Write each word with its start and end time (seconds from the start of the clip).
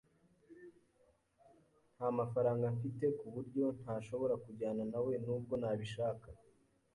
Ntamafaranga 1.95 2.65
mfite, 2.75 3.05
kuburyo 3.19 3.65
ntashobora 3.81 4.33
kujyana 4.43 4.83
nawe 4.91 5.13
nubwo 5.23 5.53
nabishaka. 5.61 6.27